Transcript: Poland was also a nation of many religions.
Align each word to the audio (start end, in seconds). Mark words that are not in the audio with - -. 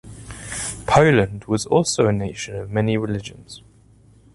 Poland 0.87 1.45
was 1.45 1.67
also 1.67 2.07
a 2.07 2.11
nation 2.11 2.55
of 2.55 2.71
many 2.71 2.97
religions. 2.97 3.61